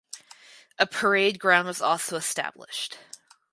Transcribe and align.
A 0.79 0.87
parade 0.87 1.37
ground 1.37 1.67
was 1.67 1.79
also 1.79 2.15
established. 2.15 2.97